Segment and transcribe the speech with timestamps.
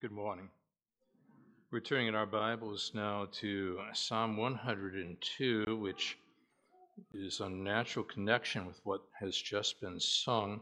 [0.00, 0.48] Good morning.
[1.72, 6.16] We're turning in our Bibles now to Psalm 102, which
[7.12, 10.60] is a natural connection with what has just been sung.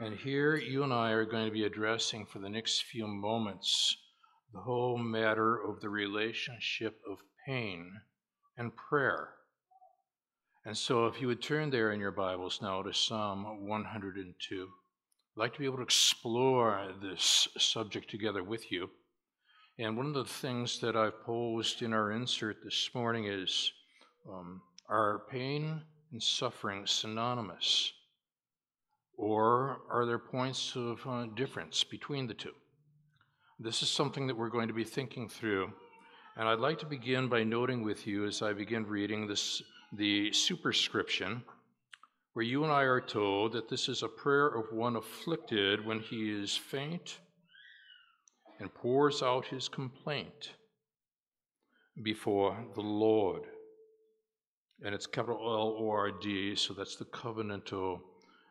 [0.00, 3.94] And here you and I are going to be addressing for the next few moments
[4.54, 7.92] the whole matter of the relationship of pain
[8.56, 9.34] and prayer.
[10.64, 14.68] And so if you would turn there in your Bibles now to Psalm 102.
[15.36, 18.88] I'd like to be able to explore this subject together with you.
[19.78, 23.70] And one of the things that I've posed in our insert this morning is
[24.26, 27.92] um, are pain and suffering synonymous?
[29.18, 32.54] Or are there points of uh, difference between the two?
[33.58, 35.70] This is something that we're going to be thinking through.
[36.38, 39.60] And I'd like to begin by noting with you as I begin reading this,
[39.92, 41.42] the superscription
[42.36, 46.00] where you and I are told that this is a prayer of one afflicted when
[46.00, 47.16] he is faint
[48.60, 50.50] and pours out his complaint
[52.02, 53.44] before the Lord.
[54.84, 58.00] And it's capital L O R D, so that's the covenantal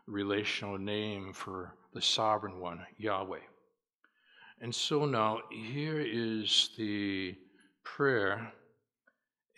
[0.07, 3.45] relational name for the sovereign one, Yahweh.
[4.61, 7.35] And so now, here is the
[7.83, 8.51] prayer,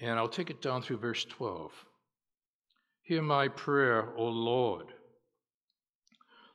[0.02, 1.72] and I'll take it down through verse 12.
[3.08, 4.88] Hear my prayer, O Lord.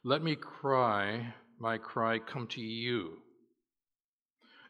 [0.04, 3.22] Let me cry, my cry come to you.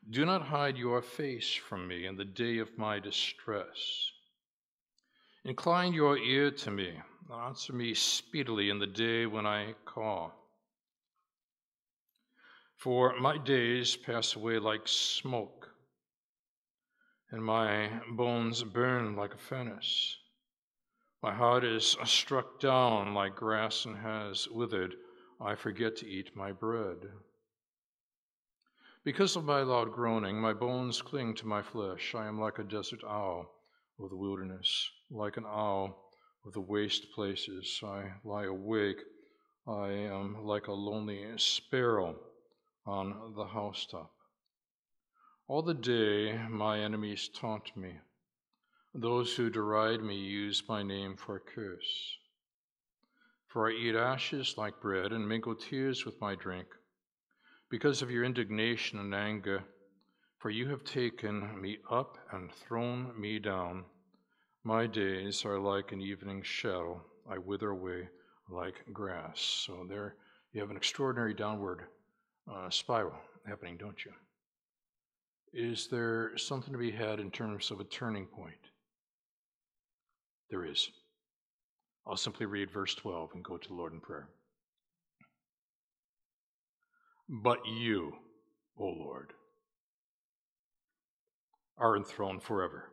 [0.08, 4.12] Do not hide your face from me in the day of my distress.
[5.44, 6.92] Incline your ear to me,
[7.34, 10.32] answer me speedily in the day when I call.
[12.76, 15.68] For my days pass away like smoke,
[17.32, 20.16] and my bones burn like a furnace.
[21.22, 24.96] My heart is struck down like grass and has withered.
[25.40, 26.98] I forget to eat my bread.
[29.04, 32.12] Because of my loud groaning, my bones cling to my flesh.
[32.16, 33.54] I am like a desert owl
[34.00, 36.10] of the wilderness, like an owl
[36.44, 37.80] of the waste places.
[37.84, 39.00] I lie awake.
[39.64, 42.18] I am like a lonely sparrow
[42.84, 44.12] on the housetop.
[45.46, 48.00] All the day my enemies taunt me.
[48.94, 52.18] Those who deride me use my name for a curse.
[53.46, 56.66] For I eat ashes like bread and mingle tears with my drink,
[57.70, 59.64] because of your indignation and anger.
[60.40, 63.84] For you have taken me up and thrown me down.
[64.62, 67.00] My days are like an evening shadow.
[67.26, 68.08] I wither away
[68.50, 69.40] like grass.
[69.40, 70.16] So there
[70.52, 71.84] you have an extraordinary downward
[72.52, 74.12] uh, spiral happening, don't you?
[75.54, 78.70] Is there something to be had in terms of a turning point?
[80.52, 80.90] There is.
[82.06, 84.28] I'll simply read verse 12 and go to the Lord in prayer.
[87.26, 88.12] But you,
[88.78, 89.32] O Lord,
[91.78, 92.90] are enthroned forever.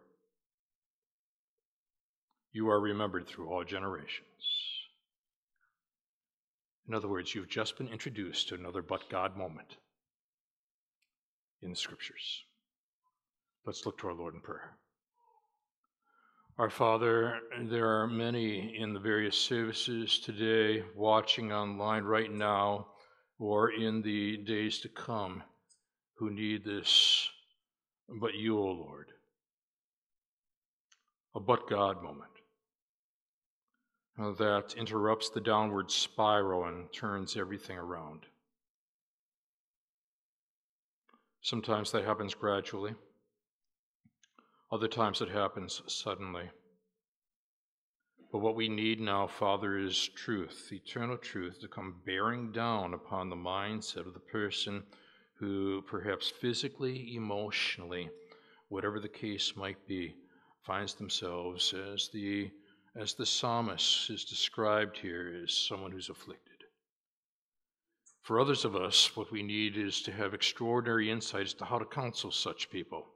[2.53, 4.23] You are remembered through all generations.
[6.87, 9.75] In other words, you've just been introduced to another but God moment
[11.61, 12.45] in the scriptures.
[13.65, 14.78] Let's look to our Lord in prayer.
[16.59, 17.39] Our Father,
[17.69, 22.87] there are many in the various services today, watching online right now,
[23.39, 25.41] or in the days to come,
[26.17, 27.29] who need this,
[28.19, 29.07] but you, O oh Lord.
[31.33, 32.29] A but God moment
[34.21, 38.23] uh, that interrupts the downward spiral and turns everything around.
[41.39, 42.95] Sometimes that happens gradually.
[44.71, 46.49] Other times it happens suddenly.
[48.31, 53.29] But what we need now, Father, is truth, eternal truth, to come bearing down upon
[53.29, 54.83] the mindset of the person
[55.33, 58.11] who, perhaps physically, emotionally,
[58.67, 60.13] whatever the case might be,
[60.61, 62.51] finds themselves as the
[62.95, 66.63] as the psalmist is described here as someone who's afflicted.
[68.21, 71.79] For others of us, what we need is to have extraordinary insight as to how
[71.79, 73.07] to counsel such people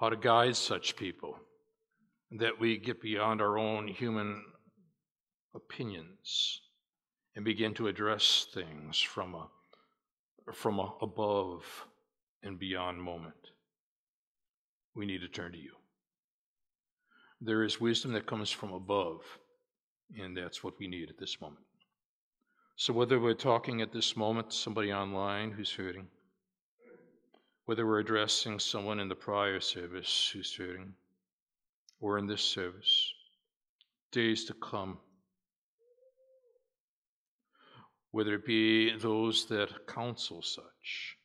[0.00, 1.36] how to guide such people,
[2.32, 4.42] that we get beyond our own human
[5.54, 6.62] opinions
[7.36, 9.46] and begin to address things from a
[10.54, 11.62] from a above
[12.42, 13.34] and beyond moment.
[14.96, 15.74] We need to turn to you.
[17.40, 19.20] There is wisdom that comes from above,
[20.18, 21.64] and that's what we need at this moment.
[22.74, 26.08] So, whether we're talking at this moment to somebody online who's hurting,
[27.70, 30.92] whether we're addressing someone in the prior service who's hurting
[32.00, 33.12] or in this service,
[34.10, 34.98] days to come,
[38.10, 41.16] whether it be those that counsel such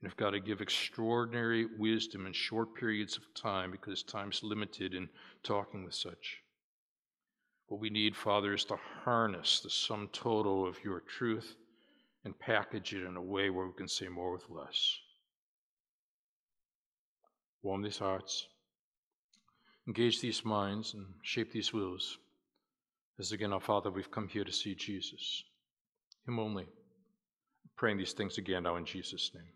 [0.00, 4.94] And have got to give extraordinary wisdom in short periods of time because time's limited
[4.94, 5.08] in
[5.44, 6.38] talking with such.
[7.68, 11.54] What we need, Father, is to harness the sum total of your truth
[12.24, 14.98] and package it in a way where we can say more with less.
[17.62, 18.48] Warm these hearts,
[19.86, 22.18] engage these minds, and shape these wills.
[23.18, 25.44] As again, our Father, we've come here to see Jesus,
[26.26, 26.66] Him only.
[27.76, 29.52] Praying these things again now in Jesus' name.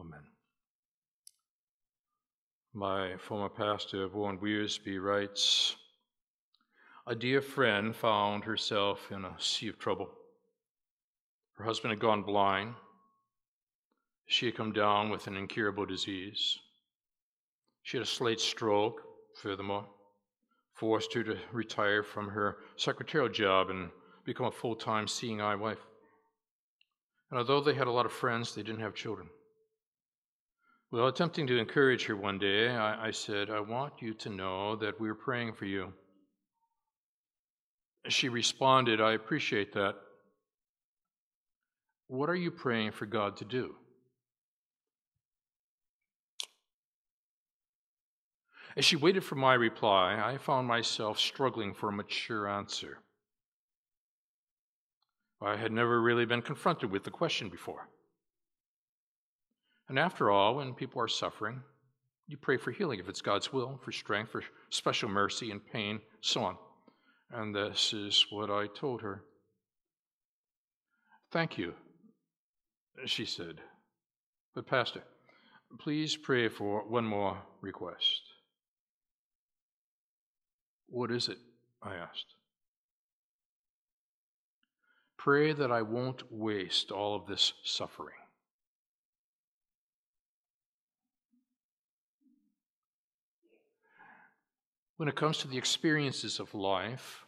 [0.00, 0.22] Amen.
[2.74, 5.76] My former pastor, Warren Wiersbe, writes
[7.06, 10.10] A dear friend found herself in a sea of trouble.
[11.56, 12.74] Her husband had gone blind.
[14.26, 16.58] She had come down with an incurable disease.
[17.82, 19.00] She had a slight stroke,
[19.40, 19.86] furthermore,
[20.74, 23.90] forced her to retire from her secretarial job and
[24.24, 25.78] become a full time seeing eye wife.
[27.30, 29.28] And although they had a lot of friends, they didn't have children.
[30.90, 34.76] Well, attempting to encourage her one day, I, I said, I want you to know
[34.76, 35.92] that we're praying for you.
[38.08, 39.96] She responded, I appreciate that.
[42.08, 43.74] What are you praying for God to do?
[48.76, 52.98] As she waited for my reply, I found myself struggling for a mature answer.
[55.40, 57.88] I had never really been confronted with the question before.
[59.88, 61.62] And after all, when people are suffering,
[62.26, 66.00] you pray for healing if it's God's will, for strength, for special mercy and pain,
[66.20, 66.56] so on.
[67.32, 69.22] And this is what I told her.
[71.32, 71.74] Thank you,
[73.06, 73.60] she said.
[74.54, 75.02] But, Pastor,
[75.78, 78.22] please pray for one more request.
[80.96, 81.36] What is it?
[81.82, 82.36] I asked.
[85.18, 88.16] Pray that I won't waste all of this suffering.
[94.96, 97.26] When it comes to the experiences of life,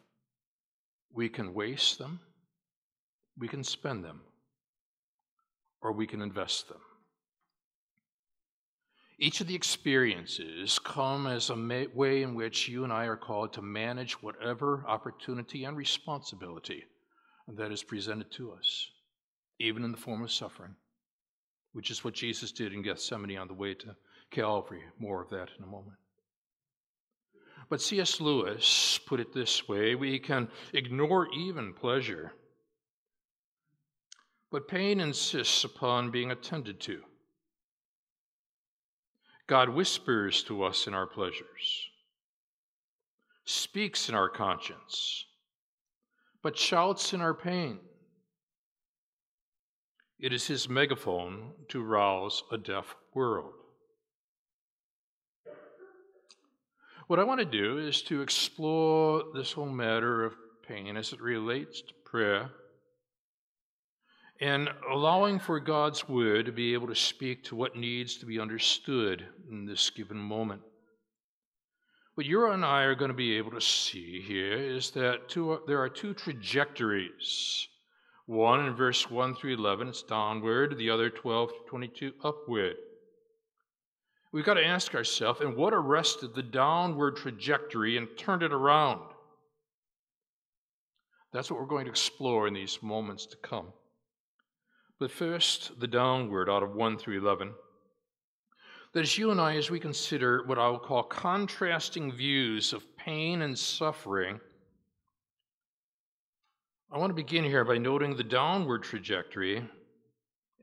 [1.12, 2.20] we can waste them,
[3.36, 4.22] we can spend them,
[5.82, 6.80] or we can invest them.
[9.20, 13.52] Each of the experiences come as a way in which you and I are called
[13.54, 16.84] to manage whatever opportunity and responsibility
[17.48, 18.88] that is presented to us,
[19.58, 20.76] even in the form of suffering,
[21.72, 23.96] which is what Jesus did in Gethsemane on the way to
[24.30, 24.82] Calvary.
[25.00, 25.96] More of that in a moment.
[27.68, 28.20] But C.S.
[28.20, 32.34] Lewis put it this way we can ignore even pleasure,
[34.52, 37.02] but pain insists upon being attended to.
[39.48, 41.88] God whispers to us in our pleasures,
[43.46, 45.24] speaks in our conscience,
[46.42, 47.78] but shouts in our pain.
[50.20, 53.54] It is his megaphone to rouse a deaf world.
[57.06, 60.34] What I want to do is to explore this whole matter of
[60.66, 62.50] pain as it relates to prayer
[64.40, 68.38] and allowing for God's word to be able to speak to what needs to be
[68.38, 70.62] understood in this given moment.
[72.14, 75.60] What you and I are going to be able to see here is that two,
[75.66, 77.68] there are two trajectories.
[78.26, 82.76] One in verse 1 through 11, it's downward, the other 12 through 22, upward.
[84.32, 89.00] We've got to ask ourselves, and what arrested the downward trajectory and turned it around?
[91.32, 93.68] That's what we're going to explore in these moments to come.
[94.98, 97.52] But first, the downward out of 1 through 11.
[98.94, 102.96] That is, you and I, as we consider what I will call contrasting views of
[102.96, 104.40] pain and suffering,
[106.90, 109.68] I want to begin here by noting the downward trajectory, and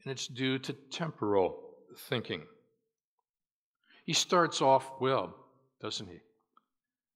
[0.06, 1.76] it's due to temporal
[2.10, 2.42] thinking.
[4.06, 5.36] He starts off well,
[5.82, 6.20] doesn't he?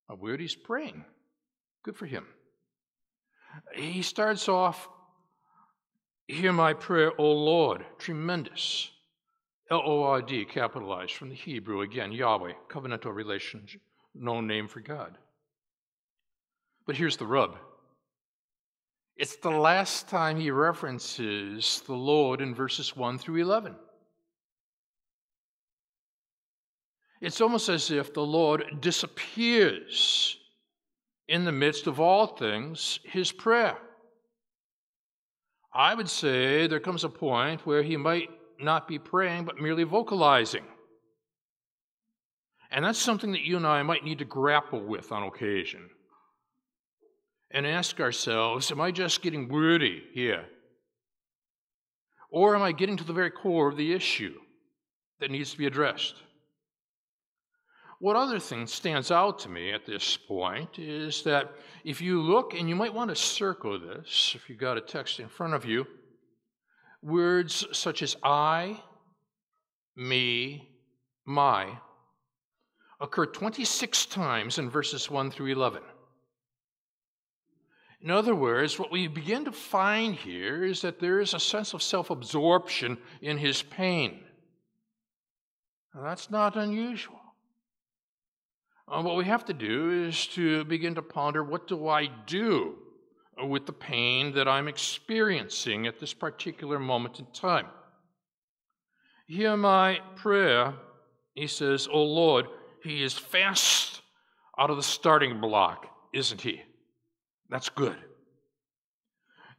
[0.10, 1.04] A word he's praying.
[1.84, 2.26] Good for him.
[3.76, 4.88] He starts off,
[6.30, 7.84] Hear my prayer, O Lord.
[7.98, 8.92] Tremendous.
[9.72, 13.82] L O R D, capitalized from the Hebrew, again, Yahweh, covenantal relationship,
[14.14, 15.18] no name for God.
[16.86, 17.58] But here's the rub
[19.18, 23.76] it's the last time he references the Lord in verses 1 through 11.
[27.22, 30.38] It's almost as if the Lord disappears
[31.28, 33.78] in the midst of all things, his prayer.
[35.74, 39.84] I would say there comes a point where he might not be praying, but merely
[39.84, 40.66] vocalizing.
[42.72, 45.90] And that's something that you and I might need to grapple with on occasion.
[47.52, 50.46] And ask ourselves Am I just getting wordy here?
[52.32, 54.36] Or am I getting to the very core of the issue
[55.20, 56.16] that needs to be addressed?
[58.00, 61.52] What other thing stands out to me at this point is that
[61.84, 65.20] if you look, and you might want to circle this if you've got a text
[65.20, 65.86] in front of you,
[67.02, 68.82] words such as I,
[69.98, 70.70] me,
[71.26, 71.78] my
[73.02, 75.82] occur 26 times in verses 1 through 11.
[78.02, 81.74] In other words, what we begin to find here is that there is a sense
[81.74, 84.22] of self absorption in his pain.
[85.94, 87.19] Now, that's not unusual.
[88.92, 92.76] Uh, what we have to do is to begin to ponder what do I do
[93.38, 97.68] with the pain that I'm experiencing at this particular moment in time?
[99.28, 100.74] Hear my prayer.
[101.36, 102.48] He says, Oh Lord,
[102.84, 104.02] he is fast
[104.58, 106.64] out of the starting block, isn't he?
[107.48, 107.98] That's good.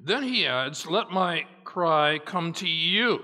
[0.01, 3.21] Then he adds, Let my cry come to you.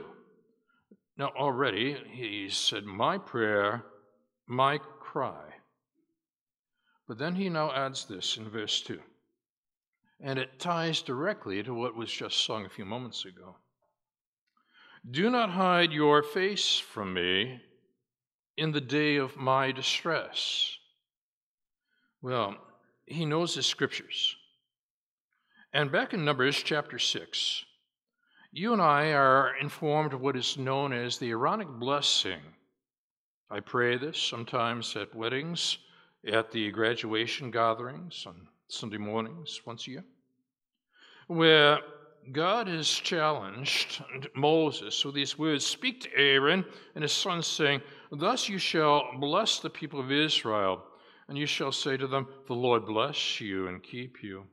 [1.18, 3.84] Now, already he said, My prayer,
[4.46, 5.55] my cry.
[7.06, 9.00] But then he now adds this in verse 2.
[10.20, 13.56] And it ties directly to what was just sung a few moments ago.
[15.08, 17.60] Do not hide your face from me
[18.56, 20.76] in the day of my distress.
[22.22, 22.56] Well,
[23.04, 24.34] he knows his scriptures.
[25.72, 27.64] And back in Numbers chapter 6,
[28.50, 32.40] you and I are informed of what is known as the Aaronic blessing.
[33.50, 35.78] I pray this sometimes at weddings
[36.26, 40.04] at the graduation gatherings on Sunday mornings once a year,
[41.28, 41.80] where
[42.32, 44.02] God has challenged
[44.34, 46.64] Moses with these words Speak to Aaron
[46.94, 47.80] and his sons, saying,
[48.10, 50.82] Thus you shall bless the people of Israel,
[51.28, 54.44] and you shall say to them, The Lord bless you and keep you.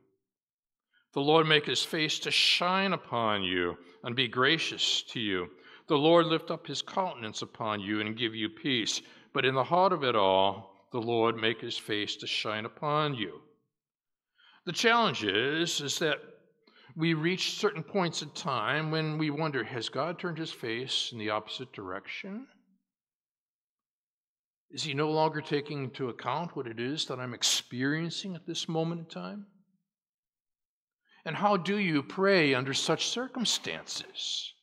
[1.14, 5.48] The Lord make his face to shine upon you and be gracious to you.
[5.86, 9.02] The Lord lift up his countenance upon you and give you peace.
[9.32, 13.14] But in the heart of it all, the Lord make his face to shine upon
[13.14, 13.40] you.
[14.64, 16.18] The challenge is, is that
[16.94, 21.18] we reach certain points in time when we wonder has God turned his face in
[21.18, 22.46] the opposite direction?
[24.70, 28.68] Is he no longer taking into account what it is that I'm experiencing at this
[28.68, 29.46] moment in time?
[31.24, 34.53] And how do you pray under such circumstances?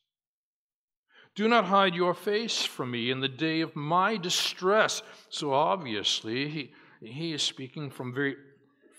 [1.36, 5.02] Do not hide your face from me in the day of my distress.
[5.30, 8.36] So obviously, he, he is speaking from very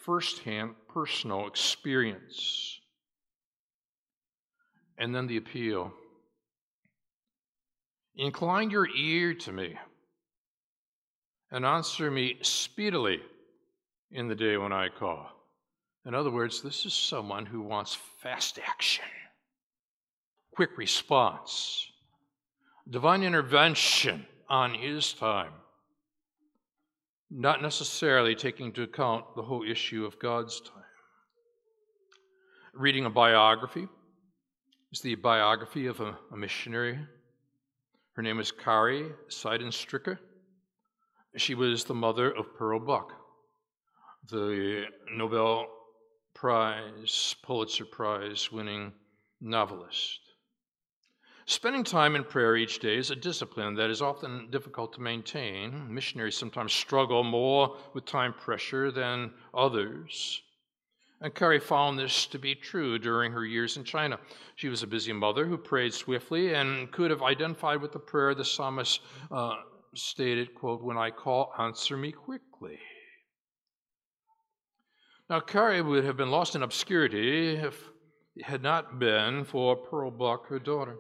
[0.05, 2.81] firsthand personal experience.
[4.97, 5.93] And then the appeal
[8.15, 9.79] Incline your ear to me
[11.51, 13.21] and answer me speedily
[14.11, 15.31] in the day when I call.
[16.05, 19.05] In other words, this is someone who wants fast action,
[20.55, 21.92] quick response
[22.93, 25.55] divine intervention on his time,
[27.31, 30.83] not necessarily taking into account the whole issue of God's time.
[32.75, 33.89] Reading a biography
[34.93, 36.99] is the biography of a, a missionary.
[38.13, 40.19] Her name is Carrie Sydenstricker.
[41.37, 43.15] She was the mother of Pearl Buck,
[44.29, 45.67] the Nobel
[46.35, 48.93] Prize, Pulitzer Prize winning
[49.41, 50.22] novelist.
[51.47, 55.93] Spending time in prayer each day is a discipline that is often difficult to maintain.
[55.93, 60.41] Missionaries sometimes struggle more with time pressure than others.
[61.21, 64.19] And Carrie found this to be true during her years in China.
[64.55, 68.35] She was a busy mother who prayed swiftly and could have identified with the prayer
[68.35, 69.57] the psalmist uh,
[69.95, 72.79] stated, quote, When I call, answer me quickly.
[75.29, 77.89] Now, Carrie would have been lost in obscurity if
[78.37, 80.97] it had not been for Pearl Buck, her daughter.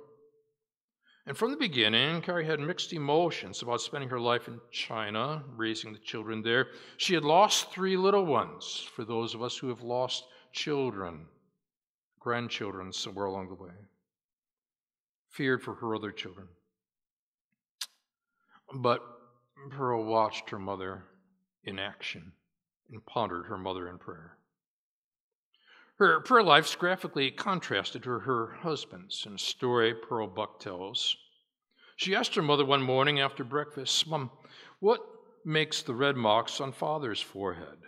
[1.27, 5.93] And from the beginning, Carrie had mixed emotions about spending her life in China, raising
[5.93, 6.69] the children there.
[6.97, 11.27] She had lost three little ones, for those of us who have lost children,
[12.19, 13.71] grandchildren somewhere along the way.
[15.31, 16.49] Feared for her other children.
[18.75, 19.01] But
[19.71, 21.05] Pearl watched her mother
[21.65, 22.33] in action
[22.91, 24.39] and pondered her mother in prayer.
[26.03, 31.17] Her prayer life's graphically contrasted to her husband's in a story Pearl Buck tells.
[31.95, 34.33] She asked her mother one morning after breakfast, Mom,
[34.81, 34.99] what
[35.45, 37.79] makes the red marks on father's forehead?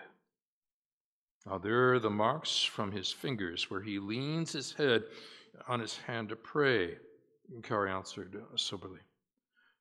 [1.44, 5.02] Now, there are the marks from his fingers where he leans his head
[5.66, 6.99] on his hand to pray.
[7.64, 9.00] Carrie answered soberly.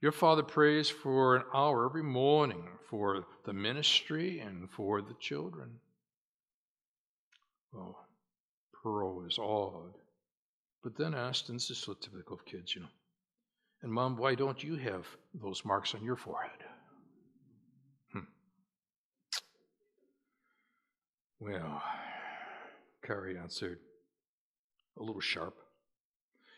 [0.01, 5.79] Your father prays for an hour every morning for the ministry and for the children.
[7.75, 8.02] Oh,
[8.83, 9.93] Pearl was awed
[10.83, 12.87] but then this is so typical of kids, you know,
[13.81, 16.59] and mom, why don't you have those marks on your forehead?
[18.11, 18.19] Hmm.
[21.39, 21.81] Well,
[23.05, 23.79] Carrie answered,
[24.99, 25.55] a little sharp.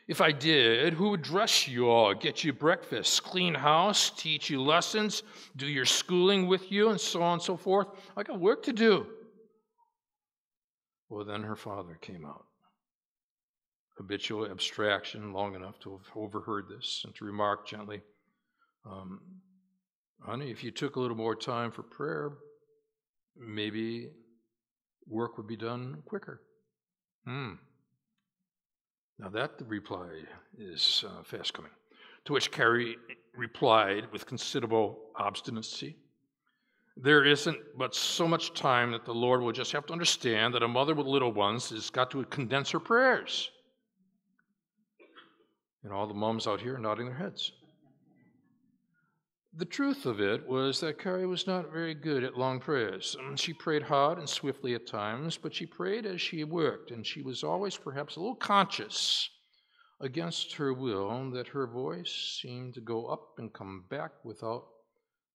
[0.08, 4.62] If I did, who would dress you all, get you breakfast, clean house, teach you
[4.62, 5.24] lessons,
[5.55, 7.88] do your schooling with you, and so on and so forth?
[8.17, 9.08] I got work to do.
[11.09, 12.45] Well, then her father came out.
[13.97, 18.01] Habitual abstraction, long enough to have overheard this and to remark gently,
[18.85, 19.21] um,
[20.25, 22.31] Honey, if you took a little more time for prayer,
[23.38, 24.09] maybe
[25.07, 26.41] work would be done quicker.
[27.25, 27.53] Hmm.
[29.19, 30.09] Now that reply
[30.57, 31.71] is uh, fast coming.
[32.25, 32.97] To which Carrie
[33.35, 35.97] replied with considerable obstinacy
[36.98, 40.64] There isn't but so much time that the Lord will just have to understand that
[40.64, 43.50] a mother with little ones has got to condense her prayers.
[45.84, 47.52] And all the moms out here nodding their heads.
[49.58, 53.16] The truth of it was that Carrie was not very good at long prayers.
[53.20, 57.06] Um, she prayed hard and swiftly at times, but she prayed as she worked, and
[57.06, 59.30] she was always perhaps a little conscious
[60.02, 64.66] against her will that her voice seemed to go up and come back without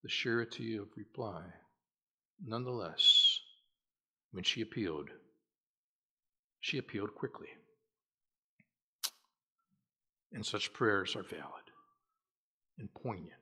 [0.03, 1.43] the surety of reply.
[2.45, 3.39] Nonetheless,
[4.33, 5.11] when she appealed,
[6.61, 7.49] she appealed quickly.
[10.33, 11.71] And such prayers are valid
[12.79, 13.33] and poignant.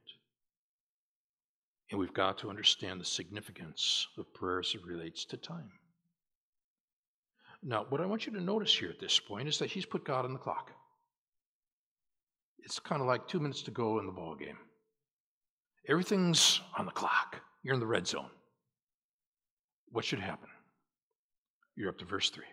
[1.90, 5.70] And we've got to understand the significance of prayer as it relates to time.
[7.62, 10.04] Now, what I want you to notice here at this point is that he's put
[10.04, 10.70] God on the clock.
[12.58, 14.58] It's kind of like two minutes to go in the ball game.
[15.88, 17.40] Everything's on the clock.
[17.62, 18.30] You're in the red zone.
[19.90, 20.48] What should happen?
[21.76, 22.44] You're up to verse 3.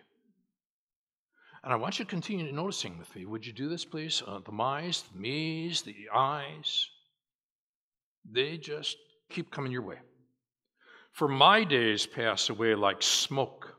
[1.62, 3.26] And I want you to continue noticing with me.
[3.26, 4.22] Would you do this, please?
[4.26, 6.88] Uh, the my's, the me's, the I's,
[8.30, 8.96] they just
[9.28, 9.98] keep coming your way.
[11.12, 13.74] For my days pass away like smoke.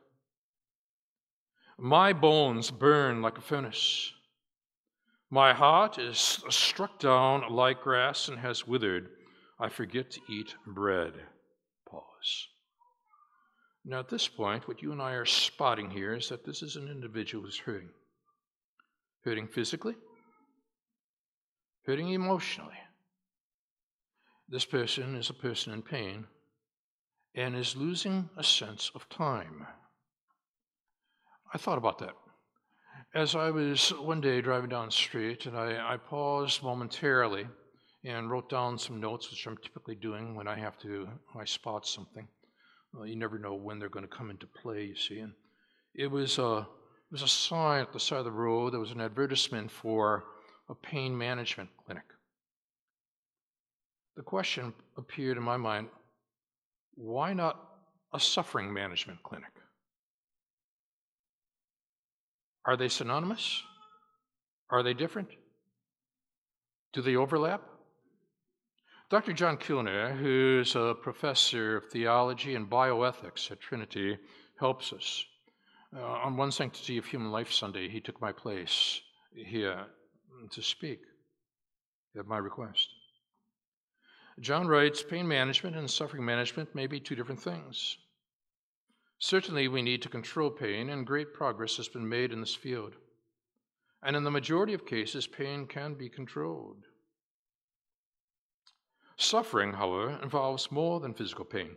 [1.78, 4.12] My bones burn like a furnace.
[5.30, 9.10] My heart is struck down like grass and has withered.
[9.60, 11.14] I forget to eat bread.
[11.90, 12.48] Pause.
[13.86, 16.76] Now, at this point, what you and I are spotting here is that this is
[16.76, 17.90] an individual who's hurting.
[19.24, 19.96] Hurting physically,
[21.86, 22.78] hurting emotionally,
[24.48, 26.28] this person is a person in pain
[27.36, 29.68] and is losing a sense of time.
[31.54, 32.14] I thought about that.
[33.14, 37.48] As I was one day driving down the street, and I, I paused momentarily
[38.08, 41.86] and wrote down some notes, which I'm typically doing when I have to, I spot
[41.86, 42.28] something.
[42.94, 45.20] Well, you never know when they're going to come into play, you see.
[45.20, 45.34] And
[45.94, 48.74] it was a, it was a sign at the side of the road.
[48.74, 50.24] There was an advertisement for
[50.70, 52.06] a pain management clinic
[54.18, 55.88] the question appeared in my mind
[56.96, 57.64] why not
[58.14, 59.52] a suffering management clinic?
[62.66, 63.62] Are they synonymous?
[64.72, 65.30] Are they different?
[66.94, 67.62] Do they overlap?
[69.10, 69.32] Dr.
[69.32, 74.18] John Kilner, who's a professor of theology and bioethics at Trinity,
[74.60, 75.24] helps us.
[75.96, 79.00] Uh, on one Sanctity of Human Life Sunday, he took my place
[79.34, 79.86] here
[80.52, 81.00] to speak
[82.20, 82.90] at my request.
[84.42, 87.98] John writes pain management and suffering management may be two different things.
[89.20, 92.94] Certainly, we need to control pain, and great progress has been made in this field.
[94.04, 96.84] And in the majority of cases, pain can be controlled.
[99.18, 101.76] Suffering, however, involves more than physical pain.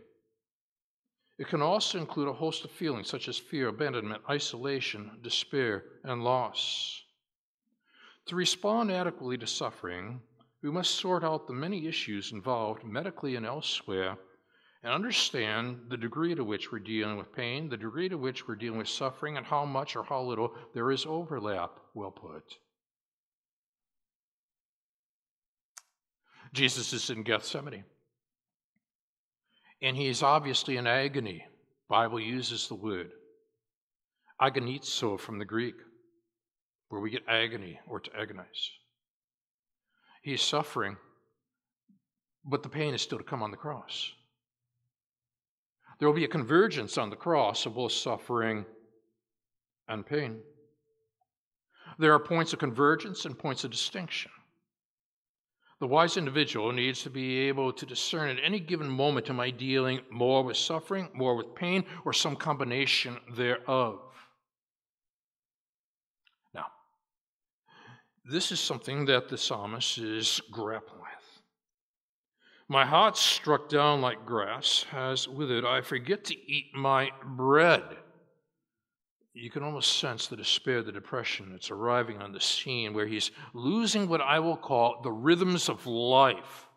[1.37, 6.23] It can also include a host of feelings such as fear, abandonment, isolation, despair, and
[6.23, 7.03] loss.
[8.27, 10.21] To respond adequately to suffering,
[10.61, 14.17] we must sort out the many issues involved medically and elsewhere
[14.83, 18.55] and understand the degree to which we're dealing with pain, the degree to which we're
[18.55, 22.57] dealing with suffering, and how much or how little there is overlap, well put.
[26.53, 27.85] Jesus is in Gethsemane.
[29.81, 31.45] And he is obviously in agony.
[31.89, 33.11] Bible uses the word
[34.41, 35.75] agonizo from the Greek,
[36.89, 38.71] where we get agony or to agonize.
[40.23, 40.97] He is suffering,
[42.43, 44.11] but the pain is still to come on the cross.
[45.99, 48.65] There will be a convergence on the cross of both suffering
[49.87, 50.39] and pain.
[51.99, 54.31] There are points of convergence and points of distinction.
[55.81, 59.49] The wise individual needs to be able to discern at any given moment am I
[59.49, 63.99] dealing more with suffering, more with pain, or some combination thereof.
[66.53, 66.67] Now,
[68.23, 71.41] this is something that the psalmist is grappling with.
[72.69, 75.65] My heart struck down like grass has withered.
[75.65, 77.81] I forget to eat my bread.
[79.33, 83.31] You can almost sense the despair, the depression that's arriving on the scene where he's
[83.53, 86.67] losing what I will call the rhythms of life.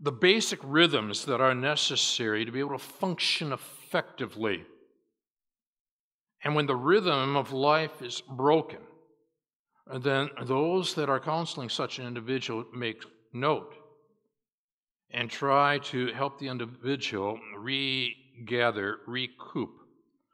[0.00, 4.64] The basic rhythms that are necessary to be able to function effectively.
[6.42, 8.80] And when the rhythm of life is broken,
[9.98, 13.02] then those that are counseling such an individual make
[13.34, 13.74] note
[15.10, 19.79] and try to help the individual regather, recoup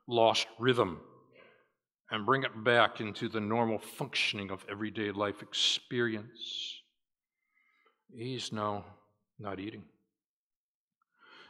[0.08, 1.00] lost rhythm
[2.10, 6.80] and bring it back into the normal functioning of everyday life experience.
[8.14, 8.84] He's now
[9.38, 9.82] not eating.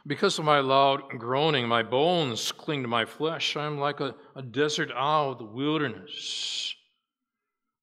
[0.05, 3.57] Because of my loud groaning, my bones cling to my flesh.
[3.57, 6.73] I'm like a, a desert owl of the wilderness.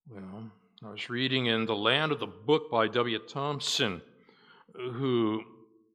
[0.08, 0.50] Well,
[0.84, 3.18] I was reading in The Land of the Book by W.
[3.18, 4.02] Thomson,
[4.74, 5.42] who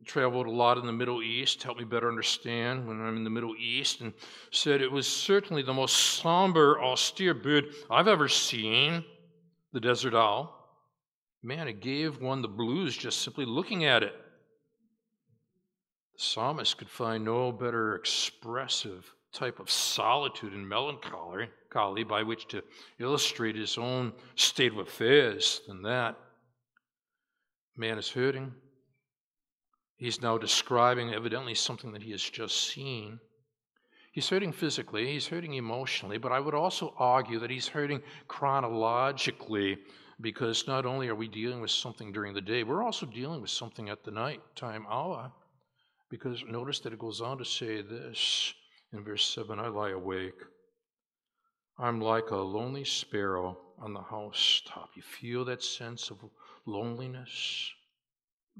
[0.05, 3.29] traveled a lot in the Middle East, helped me better understand when I'm in the
[3.29, 4.13] Middle East, and
[4.51, 9.03] said it was certainly the most somber, austere bird I've ever seen,
[9.73, 10.55] the desert owl.
[11.43, 14.13] Man, it gave one the blues just simply looking at it.
[16.13, 21.47] The psalmist could find no better expressive type of solitude and melancholy
[22.03, 22.63] by which to
[22.99, 26.17] illustrate his own state of affairs than that.
[27.77, 28.51] Man is hurting.
[29.99, 33.19] He's now describing evidently something that he has just seen.
[34.13, 39.77] He's hurting physically, he's hurting emotionally, but I would also argue that he's hurting chronologically
[40.21, 43.49] because not only are we dealing with something during the day, we're also dealing with
[43.49, 45.33] something at the nighttime hour.
[46.09, 48.53] Because notice that it goes on to say this
[48.93, 50.41] in verse 7 I lie awake.
[51.77, 54.91] I'm like a lonely sparrow on the housetop.
[54.95, 56.17] You feel that sense of
[56.65, 57.69] loneliness,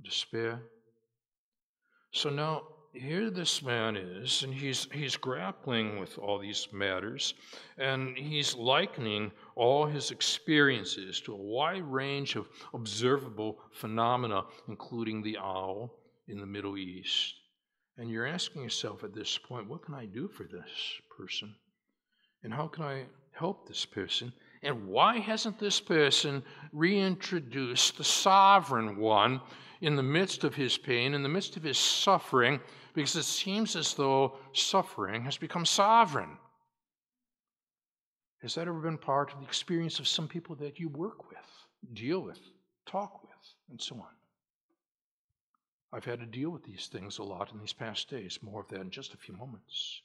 [0.04, 0.62] despair?
[2.12, 7.36] So now, here this man is, and he's, he's grappling with all these matters,
[7.78, 15.38] and he's likening all his experiences to a wide range of observable phenomena, including the
[15.38, 17.36] owl in the Middle East.
[17.98, 20.72] And you're asking yourself at this point, what can I do for this
[21.16, 21.54] person?
[22.44, 24.34] And how can I help this person?
[24.64, 29.42] And why hasn't this person reintroduced the sovereign one
[29.82, 32.60] in the midst of his pain, in the midst of his suffering?
[32.94, 36.38] Because it seems as though suffering has become sovereign.
[38.42, 41.38] Has that ever been part of the experience of some people that you work with,
[41.94, 42.40] deal with,
[42.86, 43.32] talk with,
[43.70, 44.16] and so on?
[45.92, 48.68] I've had to deal with these things a lot in these past days, more of
[48.70, 50.02] that in just a few moments.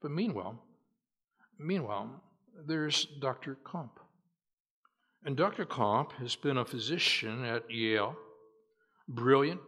[0.00, 0.62] But meanwhile,
[1.58, 2.22] meanwhile,
[2.66, 3.56] there's Dr.
[3.64, 3.90] Komp.
[5.24, 5.64] And Dr.
[5.64, 8.16] Komp has been a physician at Yale,
[9.08, 9.60] brilliant,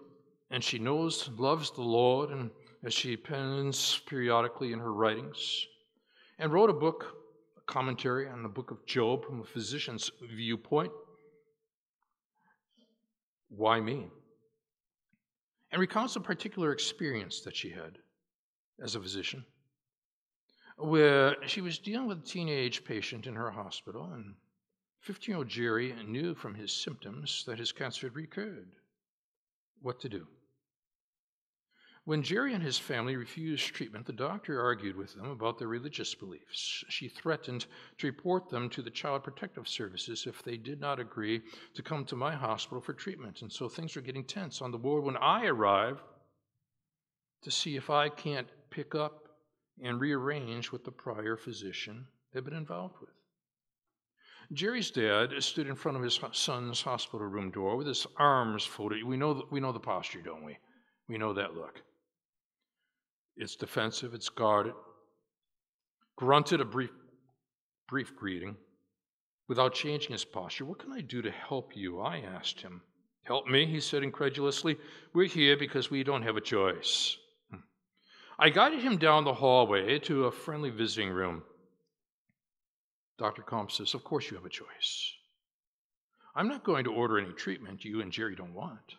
[0.51, 2.51] and she knows, loves the Lord, and
[2.85, 5.67] as she pens periodically in her writings,
[6.39, 7.17] and wrote a book,
[7.57, 10.93] a commentary on the book of Job from a physician's viewpoint.
[13.49, 14.11] Why me?
[15.73, 17.99] and recounts a particular experience that she had
[18.83, 19.45] as a physician,
[20.77, 24.35] where she was dealing with a teenage patient in her hospital, and
[25.01, 28.73] 15 year old Jerry knew from his symptoms that his cancer had recurred.
[29.81, 30.27] What to do?
[32.05, 36.15] When Jerry and his family refused treatment, the doctor argued with them about their religious
[36.15, 36.83] beliefs.
[36.89, 37.67] She threatened
[37.99, 41.43] to report them to the Child Protective Services if they did not agree
[41.75, 43.43] to come to my hospital for treatment.
[43.43, 46.01] And so things were getting tense on the ward when I arrived
[47.43, 49.29] to see if I can't pick up
[49.83, 53.20] and rearrange what the prior physician had been involved with.
[54.53, 59.05] Jerry's dad stood in front of his son's hospital room door with his arms folded.
[59.05, 60.59] We know, we know the posture, don't we?
[61.09, 61.83] We know that look.
[63.37, 64.75] It's defensive, it's guarded.
[66.17, 66.91] Grunted a brief,
[67.89, 68.57] brief greeting
[69.49, 70.65] without changing his posture.
[70.65, 72.01] What can I do to help you?
[72.01, 72.83] I asked him.
[73.23, 74.77] Help me, he said incredulously.
[75.13, 77.17] We're here because we don't have a choice.
[77.51, 77.61] Hmm.
[78.39, 81.43] I guided him down the hallway to a friendly visiting room.
[83.21, 83.43] Dr.
[83.43, 85.13] Komp says, Of course you have a choice.
[86.35, 88.95] I'm not going to order any treatment you and Jerry don't want.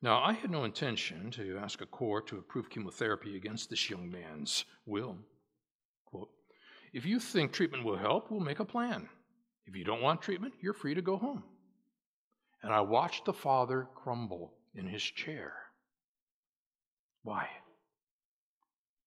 [0.00, 4.10] Now, I had no intention to ask a court to approve chemotherapy against this young
[4.10, 5.18] man's will.
[6.06, 6.30] Quote,
[6.94, 9.06] if you think treatment will help, we'll make a plan.
[9.66, 11.42] If you don't want treatment, you're free to go home.
[12.62, 15.52] And I watched the father crumble in his chair.
[17.22, 17.48] Why?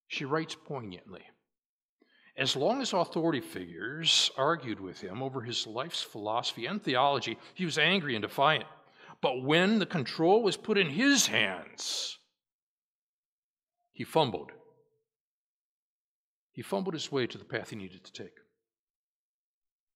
[0.08, 1.24] She writes poignantly.
[2.40, 7.66] As long as authority figures argued with him over his life's philosophy and theology, he
[7.66, 8.64] was angry and defiant.
[9.20, 12.18] But when the control was put in his hands,
[13.92, 14.54] he fumbled.
[16.54, 18.38] He fumbled his way to the path he needed to take.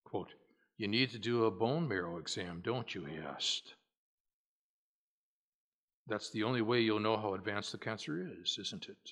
[0.03, 0.33] Quote,
[0.75, 3.05] You need to do a bone marrow exam, don't you?
[3.05, 3.75] He asked.
[6.07, 9.11] That's the only way you'll know how advanced the cancer is, isn't it?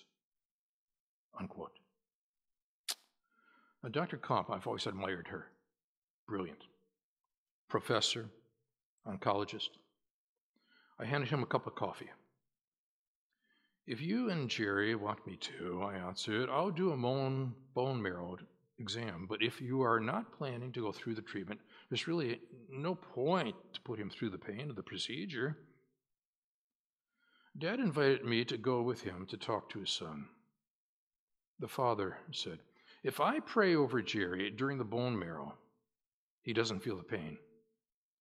[1.39, 1.80] Unquote.
[3.83, 4.17] Now, Dr.
[4.17, 5.47] Komp, I've always admired her.
[6.27, 6.63] Brilliant.
[7.67, 8.29] Professor,
[9.07, 9.69] oncologist.
[10.99, 12.09] I handed him a cup of coffee.
[13.87, 18.37] If you and Jerry want me to, I answered, I'll do a bone, bone marrow
[18.77, 19.25] exam.
[19.27, 22.39] But if you are not planning to go through the treatment, there's really
[22.69, 25.57] no point to put him through the pain of the procedure.
[27.57, 30.27] Dad invited me to go with him to talk to his son.
[31.59, 32.59] The father said,
[33.03, 35.55] If I pray over Jerry during the bone marrow,
[36.41, 37.37] he doesn't feel the pain.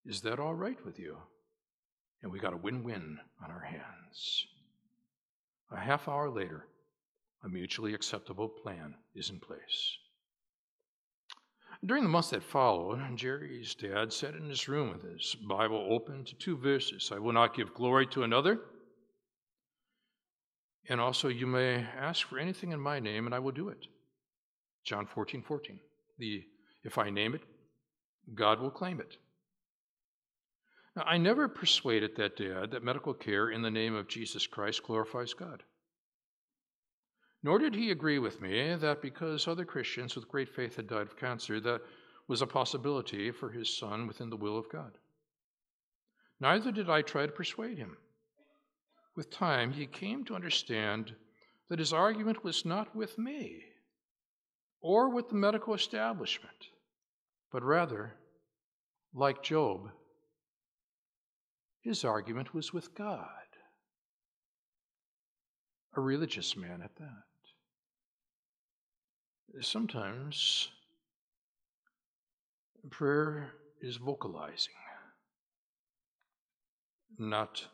[0.07, 1.17] Is that all right with you?
[2.23, 4.47] And we got a win win on our hands.
[5.71, 6.67] A half hour later,
[7.45, 9.97] a mutually acceptable plan is in place.
[11.85, 16.25] During the months that followed, Jerry's dad sat in his room with his Bible open
[16.25, 18.61] to two verses I will not give glory to another
[20.91, 23.87] and also, you may ask for anything in my name, and I will do it.
[24.85, 25.79] John 14, 14.
[26.19, 26.45] The,
[26.85, 27.43] if I name it,
[28.35, 29.17] God will claim it.
[30.97, 34.83] Now, I never persuaded that dad that medical care in the name of Jesus Christ
[34.83, 35.63] glorifies God.
[37.43, 41.07] Nor did he agree with me that because other Christians with great faith had died
[41.07, 41.81] of cancer, that
[42.29, 44.99] was a possibility for his son within the will of God.
[46.39, 47.97] Neither did I try to persuade him.
[49.17, 51.15] With time, he came to understand
[51.69, 53.65] that his argument was not with me
[54.81, 56.69] or with the medical establishment,
[57.53, 58.15] but rather,
[59.15, 59.91] like Job,
[61.83, 63.27] his argument was with God,
[65.97, 67.25] a religious man at that.
[69.63, 70.69] Sometimes
[72.91, 74.75] prayer is vocalizing,
[77.19, 77.67] not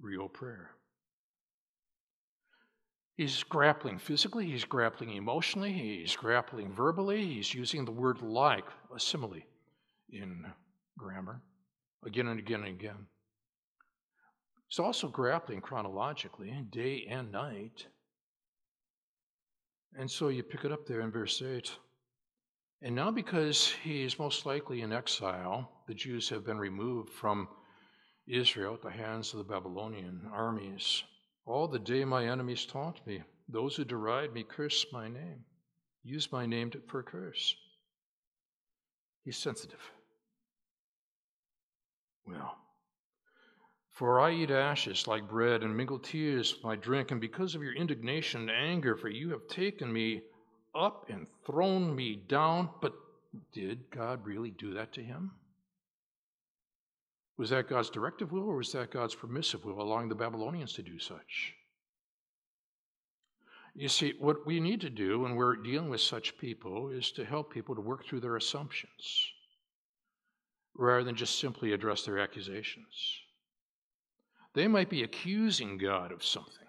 [0.00, 0.77] real prayer.
[3.18, 9.00] He's grappling physically, he's grappling emotionally, he's grappling verbally, he's using the word like, a
[9.00, 9.42] simile,
[10.08, 10.46] in
[10.96, 11.42] grammar,
[12.06, 13.08] again and again and again.
[14.68, 17.88] He's also grappling chronologically, day and night.
[19.98, 21.72] And so you pick it up there in verse 8.
[22.82, 27.48] And now, because he is most likely in exile, the Jews have been removed from
[28.28, 31.02] Israel at the hands of the Babylonian armies.
[31.48, 33.22] All the day my enemies taunt me.
[33.48, 35.46] Those who deride me curse my name,
[36.04, 37.56] use my name for a curse.
[39.24, 39.80] He's sensitive.
[42.26, 42.54] Well,
[43.92, 47.62] for I eat ashes like bread and mingle tears with my drink, and because of
[47.62, 50.20] your indignation and anger, for you have taken me
[50.74, 52.68] up and thrown me down.
[52.82, 52.92] But
[53.54, 55.30] did God really do that to him?
[57.38, 60.82] Was that God's directive will or was that God's permissive will, allowing the Babylonians to
[60.82, 61.54] do such?
[63.74, 67.24] You see, what we need to do when we're dealing with such people is to
[67.24, 69.30] help people to work through their assumptions
[70.74, 73.20] rather than just simply address their accusations.
[74.54, 76.66] They might be accusing God of something,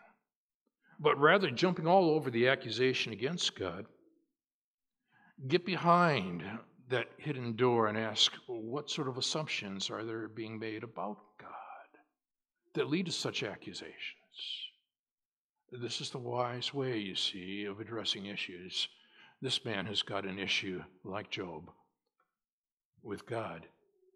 [0.99, 3.85] but rather jumping all over the accusation against God,
[5.47, 6.43] get behind
[6.89, 11.17] that hidden door and ask, well, what sort of assumptions are there being made about
[11.39, 11.49] God
[12.73, 13.95] that lead to such accusations?
[15.71, 18.87] This is the wise way, you see, of addressing issues.
[19.41, 21.69] This man has got an issue, like Job,
[23.03, 23.67] with God,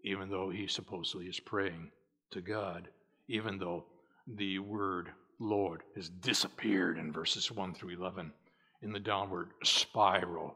[0.03, 1.91] even though he supposedly is praying
[2.31, 2.87] to God,
[3.27, 3.85] even though
[4.27, 5.09] the word
[5.39, 8.33] Lord has disappeared in verses 1 through 11
[8.81, 10.55] in the downward spiral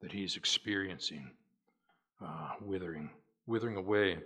[0.00, 1.30] that he's experiencing
[2.24, 3.10] uh, withering,
[3.46, 4.18] withering away,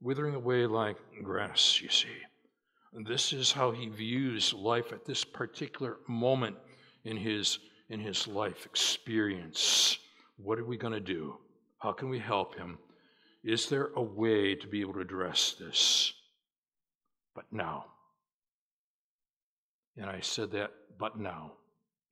[0.00, 2.08] withering away like grass, you see.
[2.94, 6.56] And this is how he views life at this particular moment
[7.04, 9.98] in his, in his life experience.
[10.36, 11.36] What are we going to do?
[11.78, 12.78] How can we help him?
[13.42, 16.12] Is there a way to be able to address this?
[17.34, 17.86] But now.
[19.96, 21.52] And I said that, but now,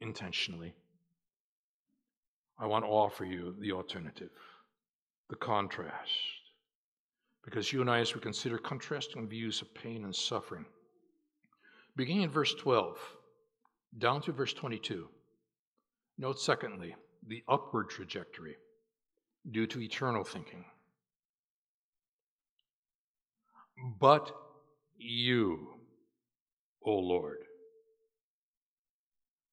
[0.00, 0.74] intentionally.
[2.58, 4.30] I want to offer you the alternative
[5.32, 6.12] the contrast.
[7.42, 10.66] Because you and I, as we consider contrasting views of pain and suffering,
[11.96, 12.98] beginning in verse 12
[13.96, 15.08] down to verse 22,
[16.18, 16.94] note secondly,
[17.26, 18.56] the upward trajectory
[19.50, 20.66] due to eternal thinking.
[23.98, 24.30] But
[24.98, 25.68] you,
[26.84, 27.38] O Lord,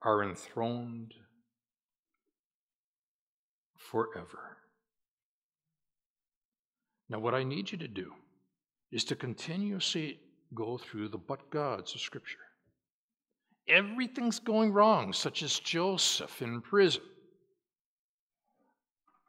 [0.01, 1.13] are enthroned
[3.77, 4.58] forever.
[7.09, 8.13] Now, what I need you to do
[8.91, 10.19] is to continuously
[10.53, 12.37] go through the but gods of Scripture.
[13.67, 17.01] Everything's going wrong, such as Joseph in prison.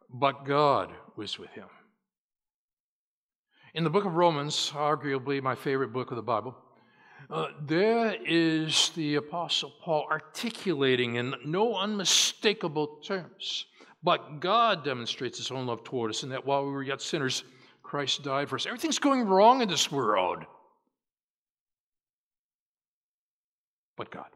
[0.09, 1.69] But God was with him.
[3.75, 6.57] In the book of Romans, arguably my favorite book of the Bible,
[7.29, 13.67] uh, there is the Apostle Paul articulating in no unmistakable terms.
[14.03, 17.45] But God demonstrates his own love toward us in that while we were yet sinners,
[17.91, 18.67] Christ died for us.
[18.67, 20.45] Everything's going wrong in this world.
[23.97, 24.29] But God.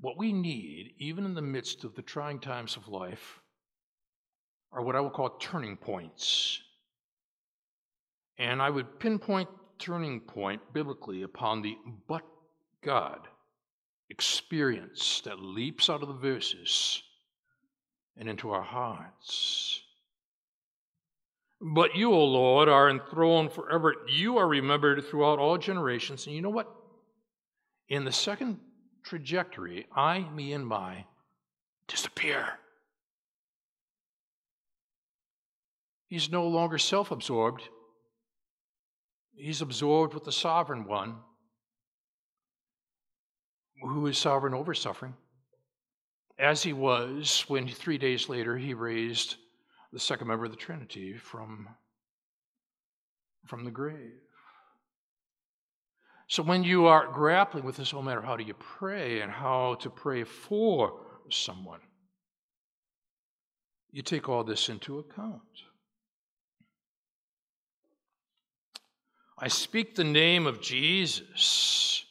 [0.00, 3.38] What we need, even in the midst of the trying times of life,
[4.72, 6.58] are what I will call turning points.
[8.36, 11.76] And I would pinpoint turning point biblically upon the
[12.08, 12.24] but
[12.82, 13.20] God
[14.10, 17.04] experience that leaps out of the verses
[18.16, 19.81] and into our hearts.
[21.64, 23.94] But you, O Lord, are enthroned forever.
[24.08, 26.26] You are remembered throughout all generations.
[26.26, 26.68] And you know what?
[27.88, 28.58] In the second
[29.04, 31.04] trajectory, I, me, and my
[31.86, 32.58] disappear.
[36.08, 37.62] He's no longer self absorbed,
[39.34, 41.16] he's absorbed with the sovereign one
[43.82, 45.14] who is sovereign over suffering,
[46.38, 49.36] as he was when three days later he raised
[49.92, 51.68] the second member of the Trinity from,
[53.46, 54.20] from the grave.
[56.28, 59.74] So when you are grappling with this, whole matter how do you pray and how
[59.80, 61.00] to pray for
[61.30, 61.80] someone,
[63.90, 65.42] you take all this into account.
[69.38, 72.06] I speak the name of Jesus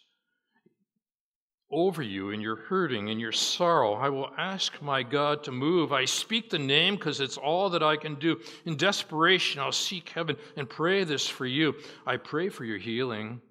[1.72, 3.94] over you in your hurting and your sorrow.
[3.94, 5.92] I will ask my God to move.
[5.92, 8.40] I speak the name because it's all that I can do.
[8.66, 11.76] In desperation, I'll seek heaven and pray this for you.
[12.06, 13.42] I pray for your healing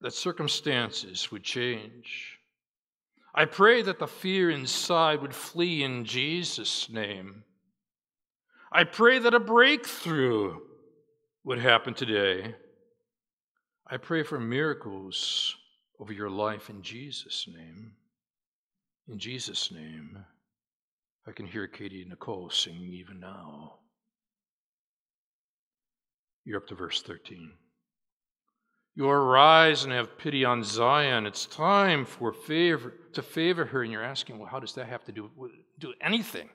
[0.00, 2.38] that circumstances would change.
[3.34, 7.44] I pray that the fear inside would flee in Jesus' name.
[8.72, 10.58] I pray that a breakthrough
[11.44, 12.54] would happen today.
[13.86, 15.56] I pray for miracles
[16.00, 17.92] over your life in Jesus' name.
[19.08, 20.24] In Jesus' name.
[21.26, 23.74] I can hear Katy Nichole singing even now.
[26.44, 27.52] You're up to verse 13.
[28.96, 31.26] You arise and have pity on Zion.
[31.26, 33.82] It's time for favor to favor her.
[33.82, 35.30] And you're asking, well, how does that have to do
[35.78, 36.48] do anything?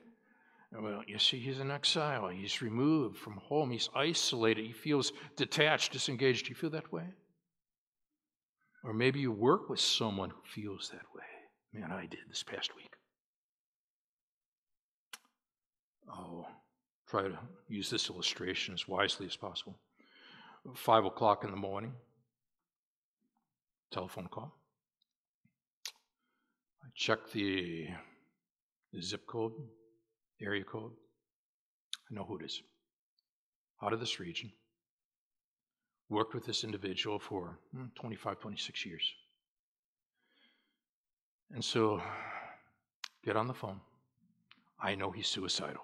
[0.72, 2.28] Well, you see, he's in exile.
[2.28, 3.70] He's removed from home.
[3.70, 4.66] He's isolated.
[4.66, 6.46] He feels detached, disengaged.
[6.46, 7.04] Do you feel that way?
[8.86, 11.24] Or maybe you work with someone who feels that way.
[11.72, 12.92] Man, I did this past week.
[16.08, 16.46] Oh,
[17.08, 17.36] try to
[17.68, 19.76] use this illustration as wisely as possible.
[20.76, 21.94] Five o'clock in the morning,
[23.90, 24.56] telephone call.
[26.84, 27.88] I check the,
[28.92, 29.52] the zip code,
[30.40, 30.92] area code.
[32.08, 32.62] I know who it is.
[33.82, 34.52] Out of this region.
[36.08, 39.14] Worked with this individual for hmm, 25, 26 years.
[41.52, 42.00] And so,
[43.24, 43.80] get on the phone.
[44.80, 45.82] I know he's suicidal.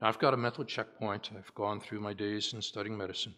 [0.00, 1.30] Now, I've got a mental checkpoint.
[1.36, 3.34] I've gone through my days in studying medicine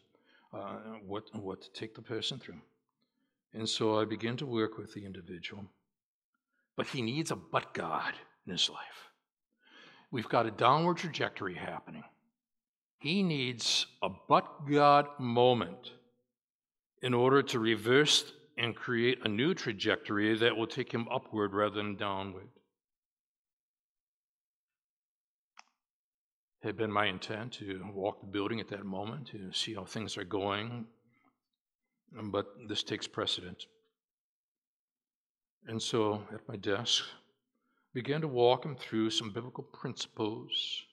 [0.52, 0.76] uh,
[1.06, 2.60] what, what to take the person through.
[3.54, 5.64] And so I begin to work with the individual.
[6.76, 8.14] But he needs a but God
[8.46, 9.10] in his life.
[10.10, 12.04] We've got a downward trajectory happening.
[13.00, 15.92] He needs a but God moment
[17.02, 21.76] in order to reverse and create a new trajectory that will take him upward rather
[21.76, 22.48] than downward.
[26.62, 29.86] It had been my intent to walk the building at that moment to see how
[29.86, 30.84] things are going,
[32.24, 33.66] but this takes precedence.
[35.66, 37.04] And so at my desk,
[37.94, 40.84] began to walk him through some biblical principles,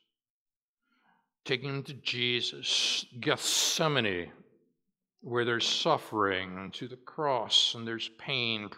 [1.47, 4.31] taking him to Jesus, Gethsemane,
[5.21, 8.69] where there's suffering, to the cross, and there's pain,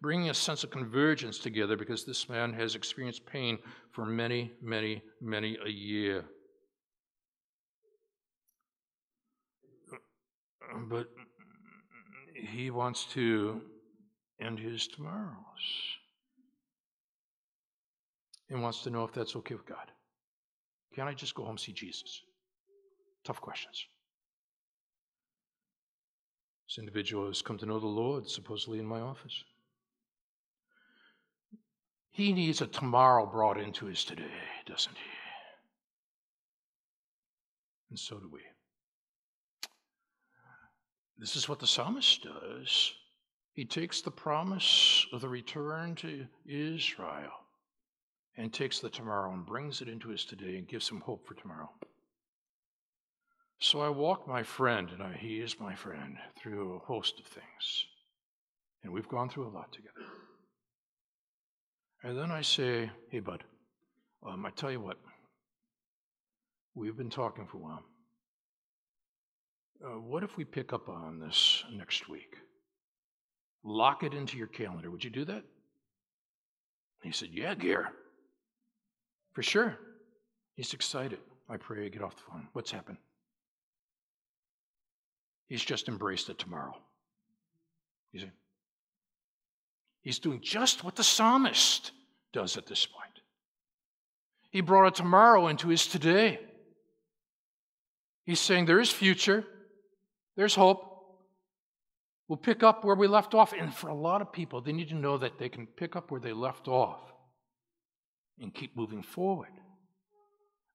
[0.00, 3.58] bringing a sense of convergence together because this man has experienced pain
[3.92, 6.24] for many, many, many a year.
[10.88, 11.08] But
[12.34, 13.60] he wants to
[14.40, 15.34] end his tomorrows.
[18.48, 19.92] And wants to know if that's okay with God.
[20.94, 22.22] Can I just go home see Jesus?
[23.24, 23.84] Tough questions.
[26.68, 29.44] This individual has come to know the Lord, supposedly in my office.
[32.10, 34.30] He needs a tomorrow brought into his today,
[34.66, 35.10] doesn't he?
[37.90, 38.40] And so do we.
[41.18, 42.92] This is what the psalmist does.
[43.52, 47.39] He takes the promise of the return to Israel
[48.36, 51.34] and takes the tomorrow and brings it into his today and gives him hope for
[51.34, 51.70] tomorrow.
[53.58, 57.26] So I walk my friend, and I, he is my friend, through a host of
[57.26, 57.84] things.
[58.82, 60.06] And we've gone through a lot together.
[62.02, 63.44] And then I say, hey, bud,
[64.26, 64.96] um, I tell you what,
[66.74, 67.84] we've been talking for a while.
[69.84, 72.36] Uh, what if we pick up on this next week?
[73.62, 74.90] Lock it into your calendar.
[74.90, 75.42] Would you do that?
[77.02, 77.90] He said, Yeah, Gear.
[79.32, 79.76] For sure.
[80.56, 81.18] He's excited.
[81.48, 82.48] I pray you get off the phone.
[82.52, 82.98] What's happened?
[85.48, 86.76] He's just embraced it tomorrow.
[88.12, 88.30] You see?
[90.02, 91.92] He's doing just what the psalmist
[92.32, 93.20] does at this point.
[94.50, 96.40] He brought a tomorrow into his today.
[98.24, 99.44] He's saying there is future,
[100.36, 100.86] there's hope.
[102.28, 103.52] We'll pick up where we left off.
[103.52, 106.12] And for a lot of people, they need to know that they can pick up
[106.12, 107.00] where they left off
[108.40, 109.48] and keep moving forward.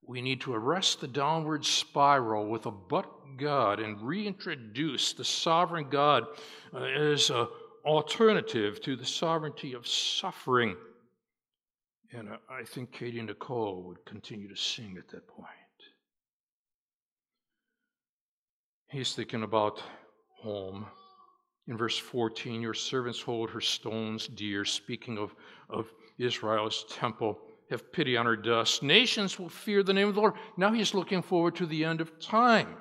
[0.07, 5.89] We need to arrest the downward spiral with a but God and reintroduce the sovereign
[5.89, 6.25] God
[6.73, 7.47] uh, as an
[7.83, 10.75] alternative to the sovereignty of suffering.
[12.11, 15.49] And uh, I think Katy Nichole would continue to sing at that point.
[18.89, 19.83] He's thinking about
[20.41, 20.85] home.
[21.67, 25.33] In verse 14, your servants hold her stones dear, speaking of,
[25.69, 27.39] of Israel's temple.
[27.69, 28.83] Have pity on her dust.
[28.83, 30.35] Nations will fear the name of the Lord.
[30.55, 32.75] Now he's looking forward to the end of time.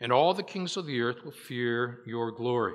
[0.00, 2.74] And all the kings of the earth will fear your glory.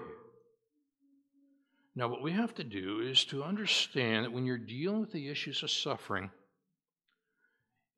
[1.96, 5.30] Now, what we have to do is to understand that when you're dealing with the
[5.30, 6.30] issues of suffering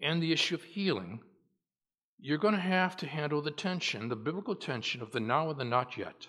[0.01, 1.19] and the issue of healing,
[2.17, 5.59] you're going to have to handle the tension, the biblical tension of the now and
[5.59, 6.27] the not yet.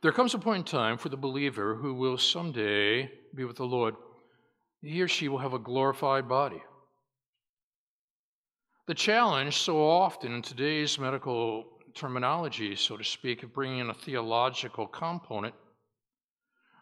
[0.00, 3.64] There comes a point in time for the believer who will someday be with the
[3.64, 3.96] Lord.
[4.80, 6.62] He or she will have a glorified body.
[8.86, 13.94] The challenge, so often in today's medical terminology, so to speak, of bringing in a
[13.94, 15.54] theological component,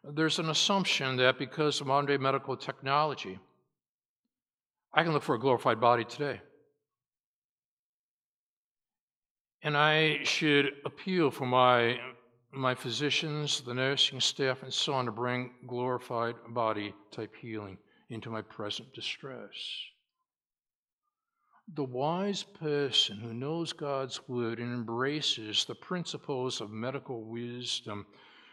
[0.04, 3.38] there's an assumption that because of modern day medical technology,
[4.92, 6.40] I can look for a glorified body today.
[9.62, 11.98] And I should appeal for my
[12.56, 17.76] my physicians, the nursing staff, and so on to bring glorified body type healing
[18.08, 19.52] into my present distress.
[21.74, 28.06] The wise person who knows God's word and embraces the principles of medical wisdom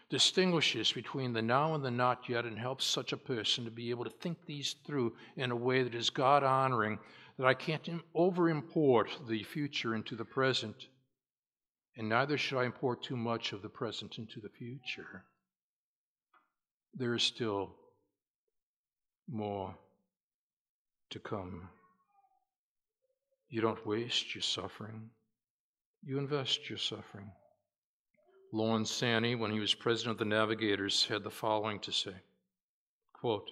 [0.10, 3.89] distinguishes between the now and the not yet and helps such a person to be
[3.89, 6.99] able to think these through in a way that is God honoring,
[7.38, 10.88] that I can't over import the future into the present
[11.98, 15.24] and neither should I import too much of the present into the future.
[16.96, 17.76] There is still
[19.30, 19.76] more
[21.12, 21.70] to come.
[23.50, 25.10] You don't waste your suffering,
[26.04, 27.32] you invest your suffering.
[28.52, 32.14] Lawrence Sanny, when he was president of the Navigators, had the following to say
[33.14, 33.50] quote,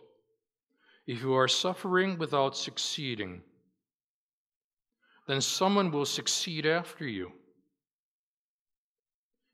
[1.07, 3.41] If you are suffering without succeeding,
[5.27, 7.31] then someone will succeed after you.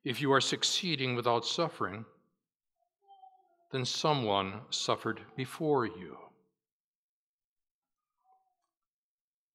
[0.07, 2.05] If you are succeeding without suffering,
[3.73, 6.15] then someone suffered before you.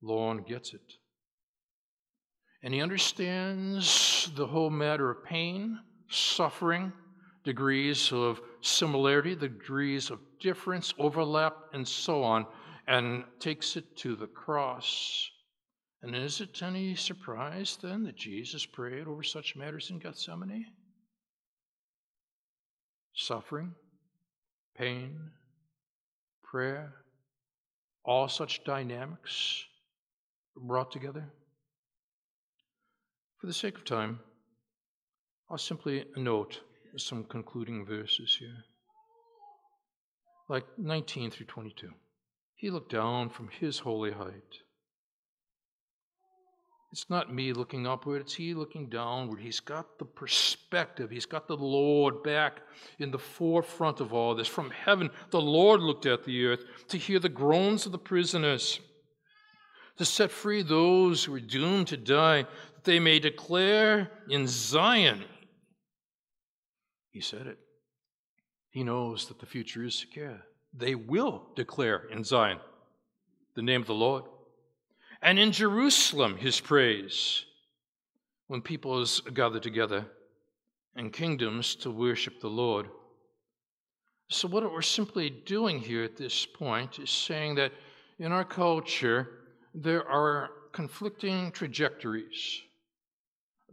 [0.03, 0.99] Lon gets it.
[2.63, 5.81] And he understands the whole matter of pain,
[6.11, 6.93] suffering,
[7.45, 12.45] degrees of similarity, degrees of difference, overlap, and so on,
[12.87, 15.31] and takes it to the cross
[16.03, 20.67] and is it any surprise then that Jesus prayed over such matters in Gethsemane?
[23.15, 23.75] Suffering,
[24.77, 25.31] pain,
[26.43, 26.95] prayer,
[28.05, 29.65] all such dynamics
[30.57, 31.33] brought together.
[33.39, 34.19] For the sake of time,
[35.49, 36.61] I'll simply note
[36.97, 38.65] some concluding verses here.
[40.49, 41.91] Like 19 through 22.
[42.57, 44.63] He looked down from his holy height
[46.93, 49.41] It's not me looking upward, it's He looking downward.
[49.41, 52.61] He's got the perspective, He's got the Lord back
[52.99, 54.47] in the forefront of all this.
[54.47, 58.79] From heaven, the Lord looked at the earth to hear the groans of the prisoners,
[59.97, 62.43] to set free those who are doomed to die,
[62.75, 65.25] that they may declare in Zion.
[67.11, 67.59] He said it.
[68.71, 70.43] He knows that the future is secure.
[70.75, 72.59] They will declare in Zion
[73.55, 74.25] the name of the Lord
[75.23, 77.45] and in Jerusalem his praise
[78.49, 80.07] when peoples gather together
[80.97, 82.89] and kingdoms to worship the Lord.
[84.29, 87.73] So, what we're simply doing here at this point is saying that
[88.19, 89.29] in our culture,
[89.75, 92.63] there are conflicting trajectories.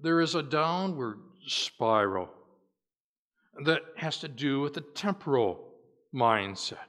[0.01, 2.29] There is a downward spiral
[3.65, 5.65] that has to do with the temporal
[6.13, 6.88] mindset.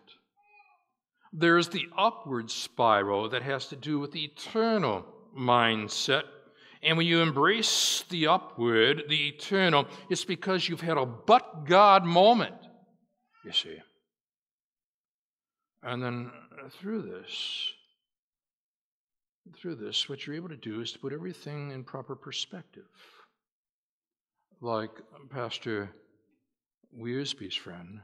[1.33, 5.07] There's the upward spiral that has to do with the eternal
[5.37, 6.25] mindset.
[6.83, 12.05] And when you embrace the upward, the eternal, it's because you've had a but God
[12.05, 12.55] moment,
[13.45, 13.77] you see.
[15.83, 16.31] And then
[16.81, 17.73] through this,
[19.57, 22.85] through this, what you're able to do is to put everything in proper perspective.
[24.61, 24.91] Like
[25.31, 25.91] Pastor
[26.99, 28.01] Wiersbe's friend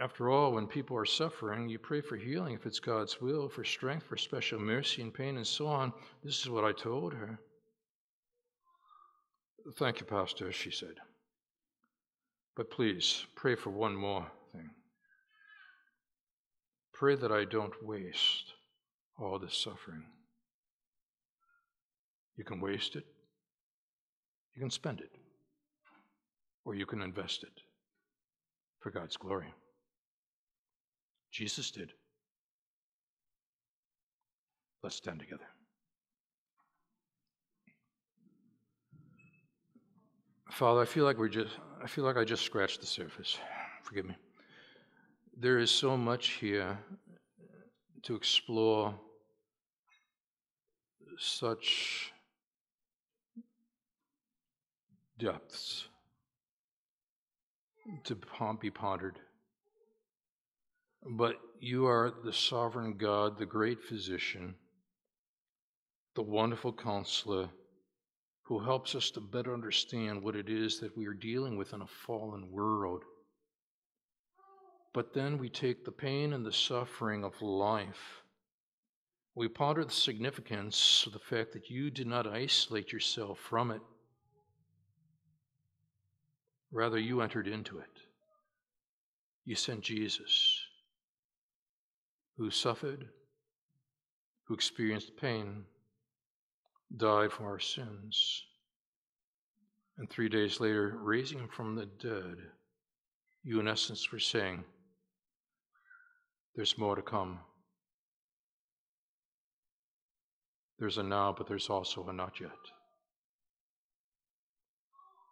[0.00, 3.64] After all, when people are suffering, you pray for healing if it's God's will, for
[3.64, 5.92] strength, for special mercy and pain, and so on.
[6.24, 7.38] This is what I told her.
[9.76, 10.94] Thank you, Pastor, she said.
[12.56, 14.70] But please, pray for one more thing.
[16.94, 18.54] Pray that I don't waste
[19.18, 20.04] all this suffering.
[22.36, 23.04] You can waste it,
[24.54, 25.10] you can spend it,
[26.64, 27.52] or you can invest it
[28.80, 29.52] for God's glory.
[31.30, 31.92] Jesus did.
[34.82, 35.46] Let's stand together.
[40.50, 43.38] Father, I feel like we're just I feel like I just scratched the surface.
[43.82, 44.16] Forgive me.
[45.36, 46.76] There is so much here
[48.02, 48.94] to explore
[51.18, 52.12] such
[55.18, 55.86] depths
[58.04, 58.16] to
[58.60, 59.18] be pondered.
[61.06, 64.54] But you are the sovereign God, the great physician,
[66.14, 67.48] the wonderful counselor
[68.42, 71.82] who helps us to better understand what it is that we are dealing with in
[71.82, 73.04] a fallen world.
[74.92, 78.22] But then we take the pain and the suffering of life.
[79.36, 83.80] We ponder the significance of the fact that you did not isolate yourself from it.
[86.72, 88.00] Rather, you entered into it.
[89.44, 90.59] You sent Jesus
[92.40, 93.06] who suffered,
[94.44, 95.62] who experienced pain,
[96.96, 98.44] died for our sins,
[99.98, 102.36] and three days later, raising him from the dead,
[103.44, 104.64] you, in essence, were saying,
[106.56, 107.40] There's more to come.
[110.78, 112.50] There's a now, but there's also a not yet.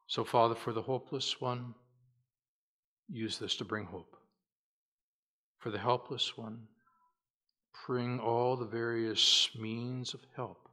[0.09, 1.75] So, Father, for the hopeless one,
[3.09, 4.15] use this to bring hope.
[5.57, 6.67] For the helpless one,
[7.87, 10.69] bring all the various means of help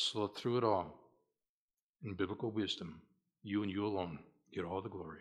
[0.00, 0.98] so through it all,
[2.04, 3.02] in biblical wisdom,
[3.42, 4.18] you and you alone
[4.52, 5.20] get all the glory.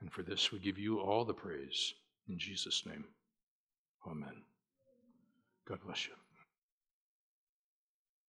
[0.00, 1.94] And for this, we give you all the praise.
[2.28, 3.04] In Jesus' name,
[4.06, 4.42] amen.
[5.66, 6.19] God bless you.